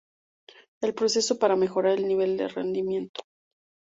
[0.81, 3.21] El proceso para mejorar el nivel de rendimiento.